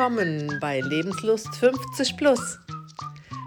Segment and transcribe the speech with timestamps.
[0.00, 2.58] willkommen bei Lebenslust 50 Plus.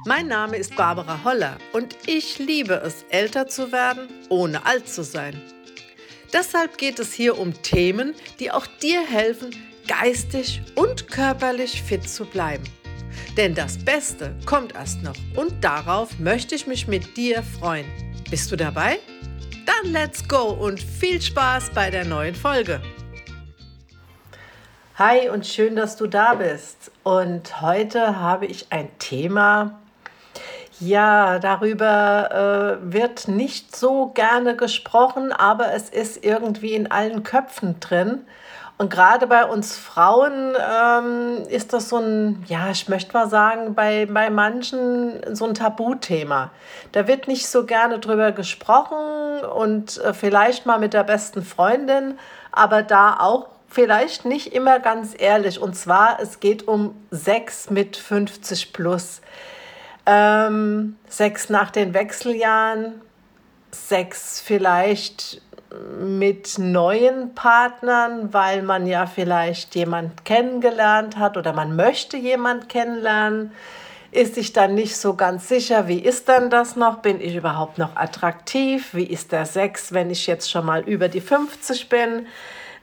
[0.06, 5.04] Mein Name ist Barbara Holler und ich liebe es, älter zu werden, ohne alt zu
[5.04, 5.42] sein.
[6.32, 9.50] Deshalb geht es hier um Themen, die auch dir helfen,
[9.88, 12.66] geistig und körperlich fit zu bleiben.
[13.36, 17.88] Denn das Beste kommt erst noch und darauf möchte ich mich mit dir freuen.
[18.30, 19.00] Bist du dabei?
[19.66, 22.80] Dann let's go und viel Spaß bei der neuen Folge.
[25.00, 26.92] Hi und schön, dass du da bist.
[27.02, 29.80] Und heute habe ich ein Thema,
[30.80, 37.80] ja, darüber äh, wird nicht so gerne gesprochen, aber es ist irgendwie in allen Köpfen
[37.80, 38.22] drin.
[38.78, 43.74] Und gerade bei uns Frauen ähm, ist das so ein, ja, ich möchte mal sagen,
[43.74, 46.52] bei, bei manchen so ein Tabuthema.
[46.92, 52.20] Da wird nicht so gerne drüber gesprochen und äh, vielleicht mal mit der besten Freundin,
[52.52, 55.60] aber da auch vielleicht nicht immer ganz ehrlich.
[55.60, 59.22] Und zwar, es geht um Sex mit 50 plus.
[60.06, 63.02] Ähm, Sex nach den Wechseljahren,
[63.72, 65.42] Sex vielleicht
[66.00, 73.52] mit neuen Partnern, weil man ja vielleicht jemand kennengelernt hat oder man möchte jemand kennenlernen,
[74.12, 76.98] ist sich dann nicht so ganz sicher, wie ist dann das noch?
[76.98, 78.94] Bin ich überhaupt noch attraktiv?
[78.94, 82.28] Wie ist der Sex, wenn ich jetzt schon mal über die 50 bin?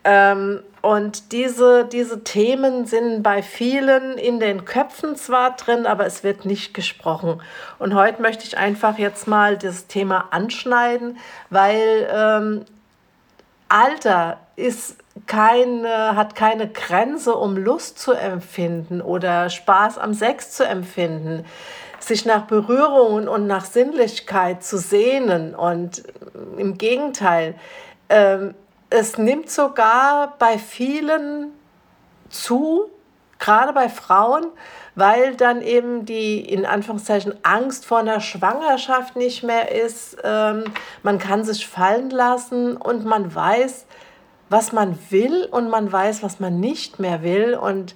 [0.05, 6.25] Ähm, und diese, diese Themen sind bei vielen in den Köpfen zwar drin, aber es
[6.25, 7.43] wird nicht gesprochen.
[7.79, 11.19] Und heute möchte ich einfach jetzt mal das Thema anschneiden,
[11.51, 12.65] weil ähm,
[13.69, 20.65] Alter ist keine, hat keine Grenze, um Lust zu empfinden oder Spaß am Sex zu
[20.67, 21.45] empfinden
[22.03, 25.55] sich nach Berührungen und nach Sinnlichkeit zu sehnen.
[25.55, 26.03] Und
[26.57, 27.55] im Gegenteil,
[28.09, 28.55] ähm,
[28.91, 31.53] es nimmt sogar bei vielen
[32.29, 32.91] zu,
[33.39, 34.47] gerade bei Frauen,
[34.97, 40.19] weil dann eben die in Anführungszeichen Angst vor einer Schwangerschaft nicht mehr ist.
[40.25, 40.65] Ähm,
[41.03, 43.87] man kann sich fallen lassen und man weiß,
[44.49, 47.55] was man will und man weiß, was man nicht mehr will.
[47.55, 47.95] Und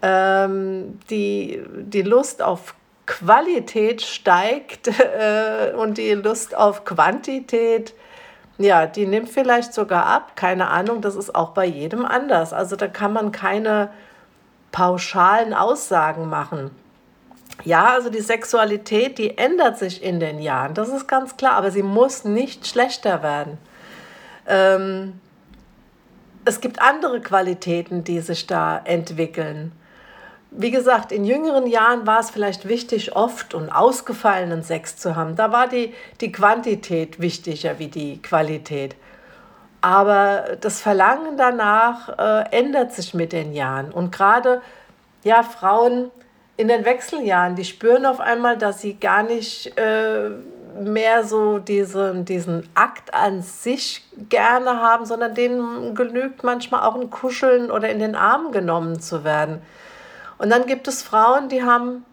[0.00, 2.74] ähm, die, die Lust auf
[3.06, 4.88] Qualität steigt
[5.18, 7.94] äh, und die Lust auf Quantität
[8.58, 12.52] ja, die nimmt vielleicht sogar ab, keine Ahnung, das ist auch bei jedem anders.
[12.52, 13.90] Also da kann man keine
[14.72, 16.70] pauschalen Aussagen machen.
[17.64, 21.70] Ja, also die Sexualität, die ändert sich in den Jahren, das ist ganz klar, aber
[21.70, 23.58] sie muss nicht schlechter werden.
[24.46, 25.20] Ähm,
[26.44, 29.72] es gibt andere Qualitäten, die sich da entwickeln.
[30.50, 35.36] Wie gesagt, in jüngeren Jahren war es vielleicht wichtig, oft und ausgefallenen Sex zu haben.
[35.36, 38.96] Da war die, die Quantität wichtiger wie die Qualität.
[39.80, 43.92] Aber das Verlangen danach äh, ändert sich mit den Jahren.
[43.92, 44.62] Und gerade
[45.22, 46.10] ja, Frauen
[46.56, 50.30] in den Wechseljahren, die spüren auf einmal, dass sie gar nicht äh,
[50.80, 57.10] mehr so diese, diesen Akt an sich gerne haben, sondern denen genügt manchmal auch ein
[57.10, 59.62] Kuscheln oder in den Arm genommen zu werden.
[60.38, 62.04] Und dann gibt es Frauen, die haben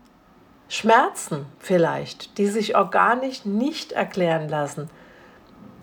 [0.68, 4.90] Schmerzen vielleicht, die sich organisch nicht erklären lassen.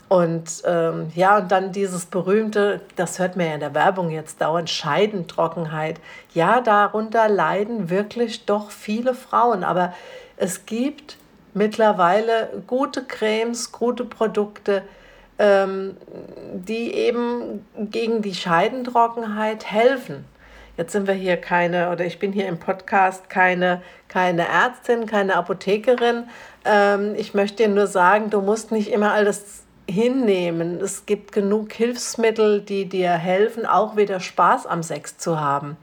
[0.09, 4.43] Und ähm, ja, und dann dieses berühmte, das hört man ja in der Werbung jetzt
[4.43, 6.01] dauernd, Scheidentrockenheit.
[6.35, 9.65] Ja, darunter leiden wirklich doch viele Frauen.
[9.65, 9.95] Aber
[10.37, 11.17] es gibt
[11.55, 14.83] mittlerweile gute Cremes, gute Produkte,
[15.39, 15.97] ähm,
[16.53, 20.27] die eben gegen die Scheidentrockenheit helfen.
[20.77, 25.37] Jetzt sind wir hier keine, oder ich bin hier im Podcast keine, keine Ärztin, keine
[25.37, 26.25] Apothekerin.
[26.65, 30.81] Ähm, ich möchte dir nur sagen, du musst nicht immer alles hinnehmen.
[30.81, 35.77] Es gibt genug Hilfsmittel, die dir helfen, auch wieder Spaß am Sex zu haben.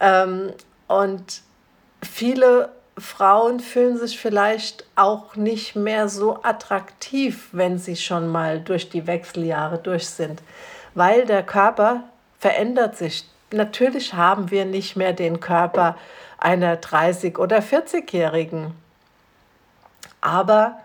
[0.00, 0.52] Ähm,
[0.88, 1.40] und
[2.02, 8.90] viele Frauen fühlen sich vielleicht auch nicht mehr so attraktiv, wenn sie schon mal durch
[8.90, 10.42] die Wechseljahre durch sind,
[10.94, 12.04] weil der Körper
[12.38, 15.96] verändert sich natürlich haben wir nicht mehr den Körper
[16.38, 18.74] einer 30- oder 40-Jährigen.
[20.20, 20.78] Aber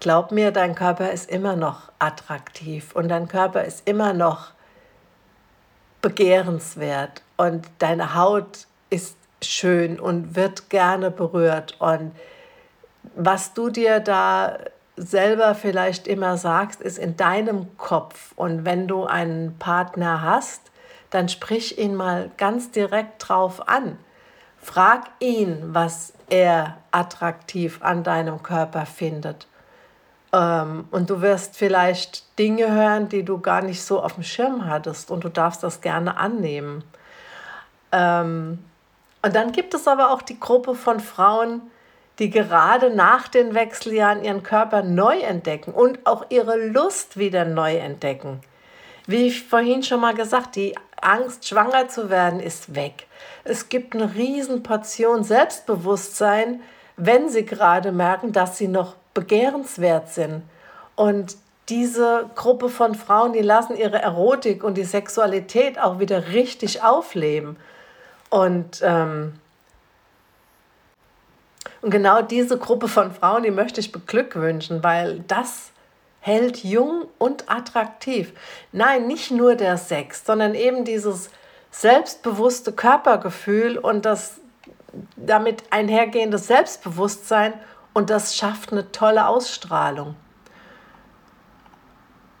[0.00, 4.52] glaub mir, dein Körper ist immer noch attraktiv und dein Körper ist immer noch
[6.02, 11.76] begehrenswert und deine Haut ist schön und wird gerne berührt.
[11.80, 12.12] Und
[13.14, 14.58] was du dir da
[14.96, 18.32] selber vielleicht immer sagst, ist in deinem Kopf.
[18.36, 20.70] Und wenn du einen Partner hast,
[21.14, 23.98] dann sprich ihn mal ganz direkt drauf an.
[24.60, 29.46] Frag ihn, was er attraktiv an deinem Körper findet.
[30.32, 34.66] Ähm, und du wirst vielleicht Dinge hören, die du gar nicht so auf dem Schirm
[34.66, 36.82] hattest und du darfst das gerne annehmen.
[37.92, 38.64] Ähm,
[39.22, 41.62] und dann gibt es aber auch die Gruppe von Frauen,
[42.18, 47.76] die gerade nach den Wechseljahren ihren Körper neu entdecken und auch ihre Lust wieder neu
[47.76, 48.40] entdecken.
[49.06, 50.74] Wie ich vorhin schon mal gesagt, die
[51.04, 53.06] Angst, schwanger zu werden, ist weg.
[53.44, 56.60] Es gibt eine riesen Portion Selbstbewusstsein,
[56.96, 60.42] wenn sie gerade merken, dass sie noch begehrenswert sind.
[60.96, 61.36] Und
[61.68, 67.56] diese Gruppe von Frauen, die lassen ihre Erotik und die Sexualität auch wieder richtig aufleben.
[68.28, 69.34] Und, ähm,
[71.80, 75.70] und genau diese Gruppe von Frauen, die möchte ich beglückwünschen, weil das
[76.24, 78.32] hält jung und attraktiv.
[78.72, 81.28] Nein, nicht nur der Sex, sondern eben dieses
[81.70, 84.40] selbstbewusste Körpergefühl und das
[85.16, 87.52] damit einhergehende Selbstbewusstsein
[87.92, 90.16] und das schafft eine tolle Ausstrahlung.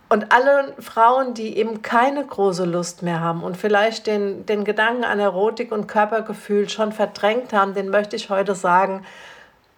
[0.08, 5.04] Und alle Frauen, die eben keine große Lust mehr haben und vielleicht den, den Gedanken
[5.04, 9.04] an Erotik und Körpergefühl schon verdrängt haben, den möchte ich heute sagen,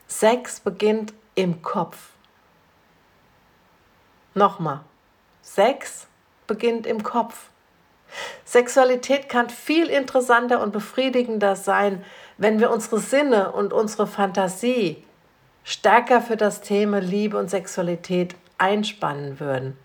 [0.06, 1.96] Sex beginnt im Kopf.
[4.36, 4.80] Nochmal,
[5.40, 6.08] Sex
[6.46, 7.48] beginnt im Kopf.
[8.44, 12.04] Sexualität kann viel interessanter und befriedigender sein,
[12.36, 15.02] wenn wir unsere Sinne und unsere Fantasie
[15.64, 19.78] stärker für das Thema Liebe und Sexualität einspannen würden.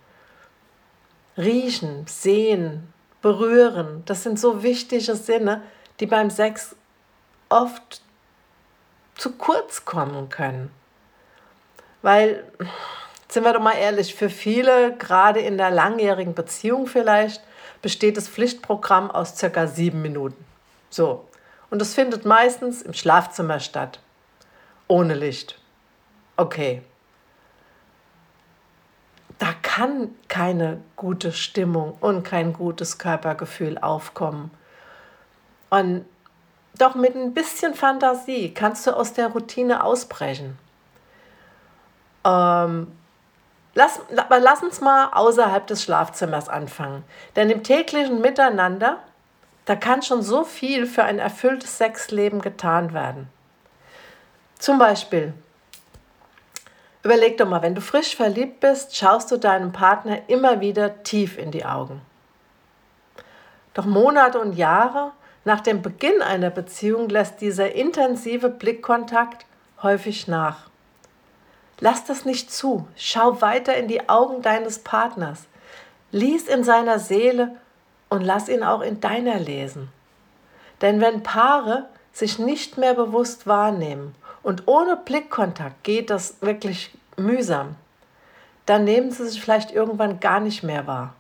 [1.38, 5.63] Riechen, sehen, berühren, das sind so wichtige Sinne,
[6.01, 6.75] die beim Sex
[7.48, 8.01] oft
[9.15, 10.71] zu kurz kommen können.
[12.01, 12.44] Weil,
[13.33, 17.41] sind wir doch mal ehrlich, für viele, gerade in der langjährigen Beziehung vielleicht,
[17.81, 20.43] besteht das Pflichtprogramm aus circa sieben Minuten.
[20.89, 21.25] So.
[21.69, 23.99] Und das findet meistens im Schlafzimmer statt.
[24.87, 25.57] Ohne Licht.
[26.35, 26.81] Okay
[29.41, 34.51] da kann keine gute Stimmung und kein gutes Körpergefühl aufkommen.
[35.71, 36.05] Und
[36.77, 40.59] doch mit ein bisschen Fantasie kannst du aus der Routine ausbrechen.
[42.23, 42.91] Ähm,
[43.73, 47.03] lass, lass uns mal außerhalb des Schlafzimmers anfangen.
[47.35, 48.97] Denn im täglichen Miteinander,
[49.65, 53.29] da kann schon so viel für ein erfülltes Sexleben getan werden.
[54.59, 55.33] Zum Beispiel
[57.03, 61.38] Überleg doch mal, wenn du frisch verliebt bist, schaust du deinem Partner immer wieder tief
[61.38, 62.01] in die Augen.
[63.74, 65.12] Doch Monate und Jahre
[65.44, 69.45] nach dem Beginn einer Beziehung lässt dieser intensive Blickkontakt
[69.81, 70.70] häufig nach.
[71.81, 72.87] Lass das nicht zu.
[72.95, 75.47] Schau weiter in die Augen deines Partners.
[76.11, 77.57] Lies in seiner Seele
[78.07, 79.89] und lass ihn auch in deiner lesen.
[80.81, 87.75] Denn wenn Paare sich nicht mehr bewusst wahrnehmen und ohne Blickkontakt geht das wirklich mühsam.
[88.65, 91.15] Dann nehmen sie sich vielleicht irgendwann gar nicht mehr wahr.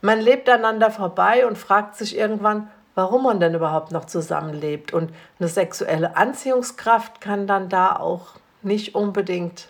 [0.00, 4.92] Man lebt aneinander vorbei und fragt sich irgendwann, warum man denn überhaupt noch zusammenlebt.
[4.92, 8.34] Und eine sexuelle Anziehungskraft kann dann da auch
[8.66, 9.68] nicht unbedingt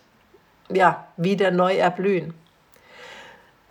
[0.69, 2.34] ja, wieder neu erblühen.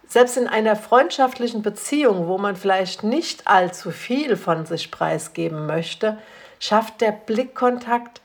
[0.07, 6.18] Selbst in einer freundschaftlichen Beziehung, wo man vielleicht nicht allzu viel von sich preisgeben möchte,
[6.60, 8.22] schafft der Blickkontakt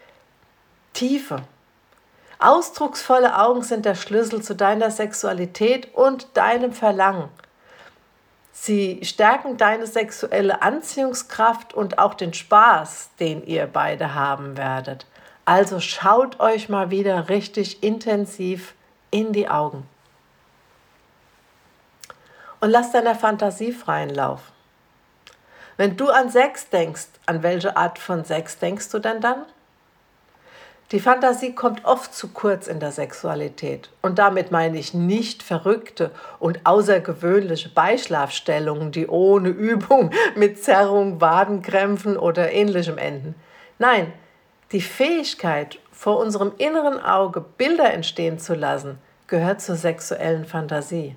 [0.92, 1.42] Tiefe.
[2.38, 7.28] Ausdrucksvolle Augen sind der Schlüssel zu deiner Sexualität und deinem Verlangen.
[8.52, 15.06] Sie stärken deine sexuelle Anziehungskraft und auch den Spaß, den ihr beide haben werdet.
[15.44, 18.74] Also schaut euch mal wieder richtig intensiv
[19.10, 19.86] in die Augen.
[22.60, 24.52] Und lasst deiner Fantasie freien Lauf.
[25.76, 29.46] Wenn du an Sex denkst, an welche Art von Sex denkst du denn dann?
[30.92, 33.90] Die Fantasie kommt oft zu kurz in der Sexualität.
[34.02, 42.16] Und damit meine ich nicht verrückte und außergewöhnliche Beischlafstellungen, die ohne Übung mit Zerrung, Wadenkrämpfen
[42.16, 43.36] oder ähnlichem enden.
[43.78, 44.12] Nein,
[44.72, 51.16] die Fähigkeit, vor unserem inneren Auge Bilder entstehen zu lassen, gehört zur sexuellen Fantasie.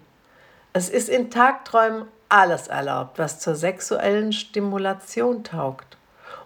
[0.74, 5.98] Es ist in Tagträumen alles erlaubt, was zur sexuellen Stimulation taugt.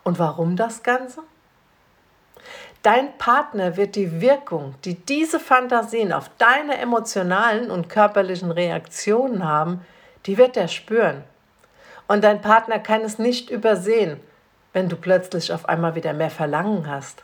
[0.03, 1.21] Und warum das Ganze?
[2.83, 9.85] Dein Partner wird die Wirkung, die diese Fantasien auf deine emotionalen und körperlichen Reaktionen haben,
[10.25, 11.23] die wird er spüren.
[12.07, 14.19] Und dein Partner kann es nicht übersehen,
[14.77, 17.23] wenn du plötzlich auf einmal wieder mehr Verlangen hast.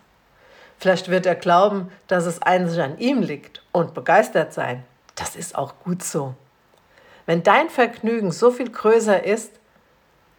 [0.79, 4.83] Vielleicht wird er glauben, dass es einzig an ihm liegt und begeistert sein.
[5.13, 6.33] Das ist auch gut so.
[7.27, 9.51] Wenn dein Vergnügen so viel größer ist,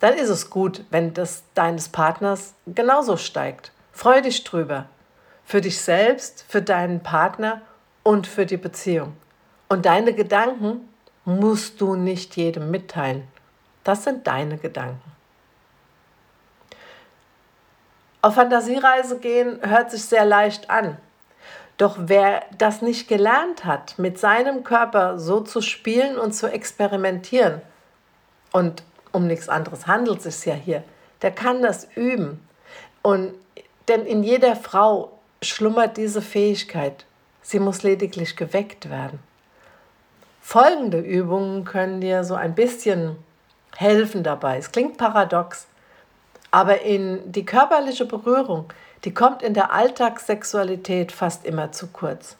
[0.00, 3.70] dann ist es gut, wenn das deines Partners genauso steigt.
[3.92, 4.86] Freu dich drüber
[5.44, 7.62] für dich selbst, für deinen Partner
[8.02, 9.12] und für die Beziehung.
[9.68, 10.88] Und deine Gedanken
[11.24, 13.28] musst du nicht jedem mitteilen.
[13.84, 15.13] Das sind deine Gedanken.
[18.24, 20.96] Auf Fantasiereise gehen hört sich sehr leicht an.
[21.76, 27.60] Doch wer das nicht gelernt hat, mit seinem Körper so zu spielen und zu experimentieren,
[28.50, 30.84] und um nichts anderes handelt es sich ja hier,
[31.20, 32.40] der kann das üben.
[33.02, 33.34] Und
[33.88, 37.04] denn in jeder Frau schlummert diese Fähigkeit.
[37.42, 39.18] Sie muss lediglich geweckt werden.
[40.40, 43.16] Folgende Übungen können dir so ein bisschen
[43.76, 44.56] helfen dabei.
[44.56, 45.66] Es klingt paradox,
[46.54, 48.66] aber in die körperliche Berührung,
[49.02, 52.36] die kommt in der Alltagssexualität fast immer zu kurz.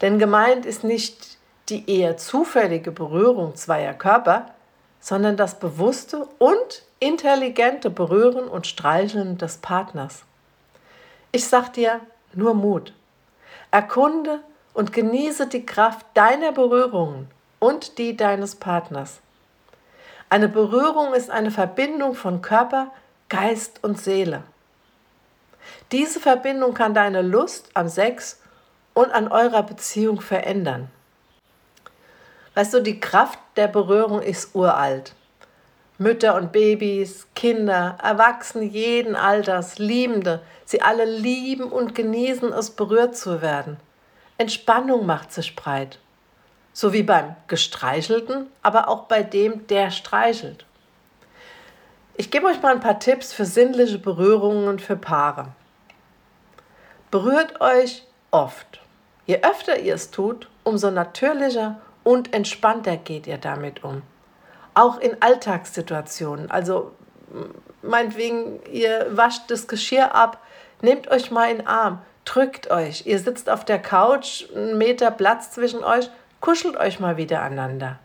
[0.00, 1.36] Denn gemeint ist nicht
[1.68, 4.46] die eher zufällige Berührung zweier Körper,
[4.98, 10.22] sondern das bewusste und intelligente Berühren und Streicheln des Partners.
[11.30, 12.00] Ich sag dir
[12.32, 12.94] nur Mut.
[13.70, 14.40] Erkunde
[14.72, 19.20] und genieße die Kraft deiner Berührungen und die deines Partners.
[20.30, 22.90] Eine Berührung ist eine Verbindung von Körper,
[23.30, 24.42] Geist und Seele.
[25.92, 28.40] Diese Verbindung kann deine Lust am Sex
[28.92, 30.90] und an eurer Beziehung verändern.
[32.54, 35.14] Weißt du, die Kraft der Berührung ist uralt.
[35.96, 43.16] Mütter und Babys, Kinder, Erwachsene jeden Alters, Liebende, sie alle lieben und genießen es, berührt
[43.16, 43.76] zu werden.
[44.38, 46.00] Entspannung macht sich breit.
[46.72, 50.64] So wie beim Gestreichelten, aber auch bei dem, der streichelt.
[52.20, 55.46] Ich gebe euch mal ein paar Tipps für sinnliche Berührungen für Paare.
[57.10, 58.82] Berührt euch oft.
[59.24, 64.02] Je öfter ihr es tut, umso natürlicher und entspannter geht ihr damit um.
[64.74, 66.50] Auch in Alltagssituationen.
[66.50, 66.92] Also
[67.80, 70.42] meinetwegen, ihr wascht das Geschirr ab,
[70.82, 73.06] nehmt euch mal in den Arm, drückt euch.
[73.06, 76.10] Ihr sitzt auf der Couch, einen Meter Platz zwischen euch,
[76.42, 77.98] kuschelt euch mal wieder aneinander.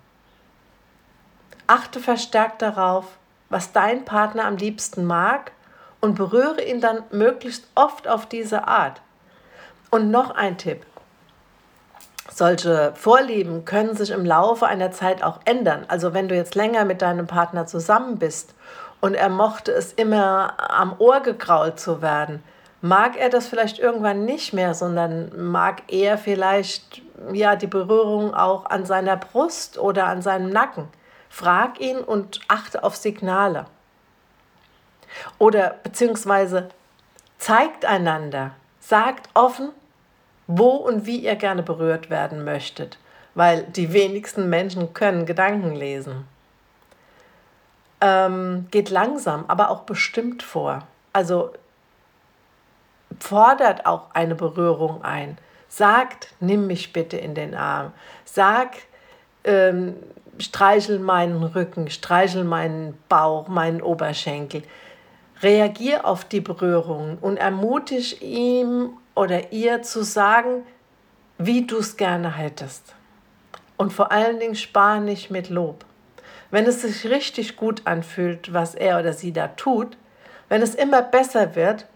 [1.68, 3.08] Achte verstärkt darauf,
[3.50, 5.52] was dein Partner am liebsten mag
[6.02, 9.02] und berühre ihn dann möglichst oft auf diese Art.
[9.92, 10.86] Und noch ein Tipp.
[12.32, 15.86] Solche Vorlieben können sich im Laufe einer Zeit auch ändern.
[15.88, 18.56] Also wenn du jetzt länger mit deinem Partner zusammen bist
[19.00, 22.44] und er mochte es immer am Ohr gekrault zu werden,
[22.82, 28.66] mag er das vielleicht irgendwann nicht mehr, sondern mag er vielleicht ja die Berührung auch
[28.66, 30.88] an seiner Brust oder an seinem Nacken.
[31.36, 33.66] Frag ihn und achte auf Signale.
[35.38, 36.70] Oder beziehungsweise
[37.40, 39.72] zeigt einander, sagt offen,
[40.48, 42.98] wo und wie ihr gerne berührt werden möchtet,
[43.34, 46.26] weil die wenigsten Menschen können Gedanken lesen.
[48.00, 50.88] Ähm, geht langsam, aber auch bestimmt vor.
[51.12, 51.52] Also
[53.20, 55.38] fordert auch eine Berührung ein.
[55.68, 57.92] Sagt, nimm mich bitte in den Arm.
[58.24, 58.78] Sag,
[59.44, 59.98] ähm,
[60.40, 64.64] streichel meinen Rücken, streichel meinen Bauch, meinen Oberschenkel.
[65.42, 70.64] Reagier auf die Berührung und ermutige ihm oder ihr zu sagen,
[71.38, 72.96] wie du es gerne hättest.
[73.78, 75.84] Und vor allen Dingen spar nicht mit Lob.
[76.52, 79.98] Wenn es sich richtig gut anfühlt, was er oder sie da tut,
[80.48, 81.88] wenn es immer besser wird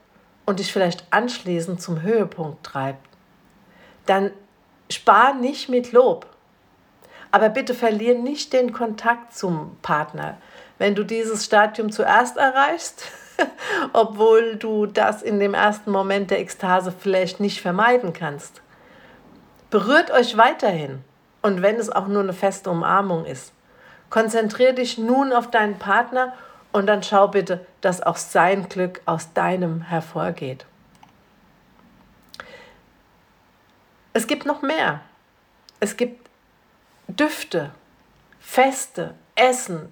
[0.46, 3.08] und dich vielleicht anschließend zum Höhepunkt treibt,
[4.06, 4.32] dann
[4.90, 6.26] spar nicht mit Lob.
[7.32, 10.38] Aber bitte verlier nicht den Kontakt zum Partner.
[10.78, 13.04] Wenn du dieses Stadium zuerst erreichst,
[13.94, 18.62] obwohl du das in dem ersten Moment der Ekstase vielleicht nicht vermeiden kannst.
[19.70, 21.04] Berührt euch weiterhin
[21.42, 23.54] und wenn es auch nur eine feste Umarmung ist.
[24.10, 26.34] Konzentriere dich nun auf deinen Partner
[26.72, 30.66] und dann schau bitte, dass auch sein Glück aus deinem hervorgeht.
[34.14, 35.02] Es gibt noch mehr.
[35.80, 36.29] Es gibt
[37.10, 37.72] Düfte,
[38.40, 39.92] Feste, Essen,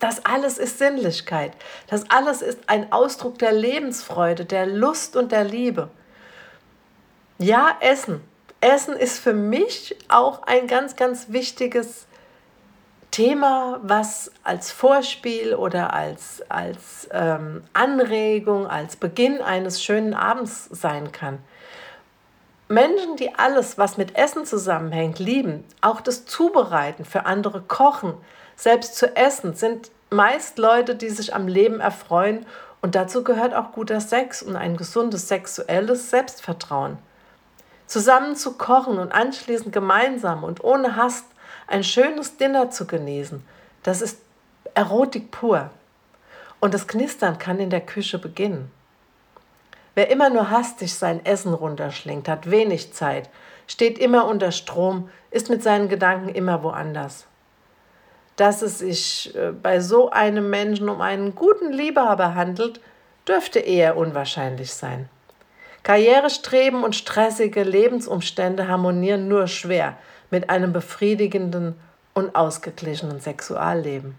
[0.00, 1.52] das alles ist Sinnlichkeit.
[1.86, 5.90] Das alles ist ein Ausdruck der Lebensfreude, der Lust und der Liebe.
[7.38, 8.22] Ja, Essen.
[8.60, 12.06] Essen ist für mich auch ein ganz, ganz wichtiges
[13.10, 21.12] Thema, was als Vorspiel oder als, als ähm, Anregung, als Beginn eines schönen Abends sein
[21.12, 21.38] kann.
[22.70, 28.14] Menschen, die alles, was mit Essen zusammenhängt, lieben, auch das Zubereiten für andere kochen,
[28.54, 32.46] selbst zu essen, sind meist Leute, die sich am Leben erfreuen
[32.80, 36.98] und dazu gehört auch guter Sex und ein gesundes sexuelles Selbstvertrauen.
[37.88, 41.24] Zusammen zu kochen und anschließend gemeinsam und ohne Hast
[41.66, 43.44] ein schönes Dinner zu genießen,
[43.82, 44.18] das ist
[44.74, 45.70] Erotik pur.
[46.60, 48.70] Und das Knistern kann in der Küche beginnen.
[50.00, 53.28] Wer immer nur hastig sein Essen runterschlingt, hat wenig Zeit,
[53.66, 57.26] steht immer unter Strom, ist mit seinen Gedanken immer woanders
[58.40, 62.80] dass es sich äh, bei so einem Menschen um einen guten Liebhaber handelt,
[63.28, 65.10] dürfte eher unwahrscheinlich sein.
[65.82, 69.98] Karrierestreben und stressige Lebensumstände harmonieren nur schwer
[70.30, 71.78] mit einem befriedigenden
[72.14, 74.18] und ausgeglichenen Sexualleben.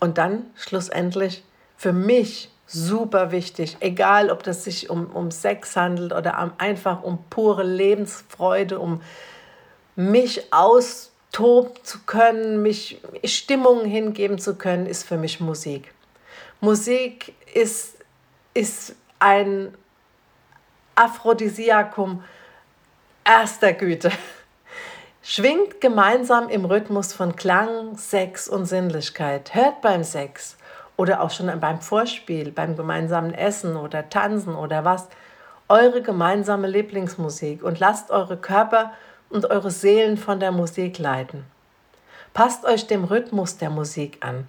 [0.00, 1.44] Und dann schlussendlich
[1.76, 7.18] für mich super wichtig, egal ob das sich um, um Sex handelt oder einfach um
[7.28, 9.02] pure Lebensfreude, um
[9.94, 15.92] mich austoben zu können, mich Stimmungen hingeben zu können, ist für mich Musik.
[16.60, 17.96] Musik ist,
[18.54, 19.74] ist ein
[20.94, 22.24] Aphrodisiakum
[23.24, 24.10] erster Güte.
[25.22, 29.54] Schwingt gemeinsam im Rhythmus von Klang, Sex und Sinnlichkeit.
[29.54, 30.56] Hört beim Sex
[30.96, 35.08] oder auch schon beim Vorspiel, beim gemeinsamen Essen oder Tanzen oder was
[35.68, 38.92] eure gemeinsame Lieblingsmusik und lasst eure Körper
[39.30, 41.44] und eure Seelen von der Musik leiten.
[42.34, 44.48] Passt euch dem Rhythmus der Musik an.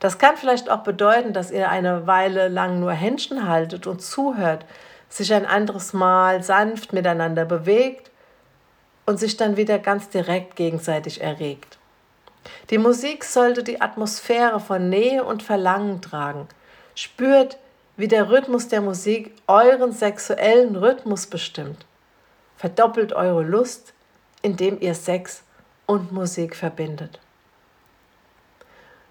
[0.00, 4.64] Das kann vielleicht auch bedeuten, dass ihr eine Weile lang nur Händchen haltet und zuhört,
[5.08, 8.10] sich ein anderes Mal sanft miteinander bewegt
[9.06, 11.78] und sich dann wieder ganz direkt gegenseitig erregt.
[12.70, 16.48] Die Musik sollte die Atmosphäre von Nähe und Verlangen tragen.
[16.94, 17.58] Spürt,
[17.96, 21.86] wie der Rhythmus der Musik euren sexuellen Rhythmus bestimmt.
[22.56, 23.92] Verdoppelt eure Lust,
[24.40, 25.42] indem ihr Sex
[25.86, 27.20] und Musik verbindet.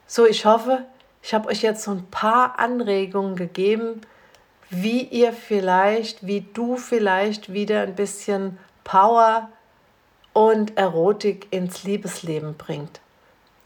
[0.07, 0.85] So, ich hoffe,
[1.21, 4.01] ich habe euch jetzt so ein paar Anregungen gegeben,
[4.69, 9.49] wie ihr vielleicht, wie du vielleicht wieder ein bisschen Power
[10.33, 12.99] und Erotik ins Liebesleben bringt.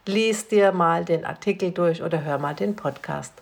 [0.05, 3.33] lies dir mal den Artikel durch oder hör mal den Podcast.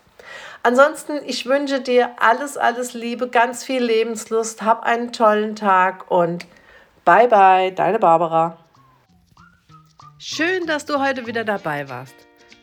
[0.62, 6.46] Ansonsten, ich wünsche dir alles, alles Liebe, ganz viel Lebenslust, hab einen tollen Tag und
[7.04, 8.58] bye bye, deine Barbara.
[10.20, 12.16] Schön, dass du heute wieder dabei warst.